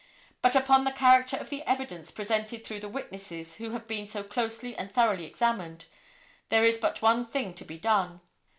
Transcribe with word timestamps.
But 0.41 0.55
upon 0.55 0.83
the 0.83 0.91
character 0.91 1.37
of 1.37 1.51
the 1.51 1.61
evidence 1.67 2.09
presented 2.09 2.65
through 2.65 2.79
the 2.79 2.89
witnesses 2.89 3.57
who 3.57 3.69
have 3.69 3.85
been 3.87 4.07
so 4.07 4.23
closely 4.23 4.75
and 4.75 4.91
thoroughly 4.91 5.25
examined, 5.25 5.85
there 6.49 6.65
is 6.65 6.79
but 6.79 7.03
one 7.03 7.23
thing 7.23 7.53
to 7.53 7.63
be 7.65 7.77
done. 7.77 8.19